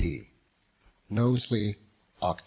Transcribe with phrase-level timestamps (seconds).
[0.01, 0.31] D.
[1.11, 1.75] KNOWSLEY,
[2.23, 2.39] OCT.